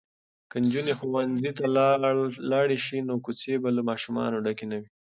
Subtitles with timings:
[0.51, 1.65] که نجونې ښوونځي ته
[2.51, 4.89] لاړې شي نو کوڅې به له ماشومانو ډکې نه وي.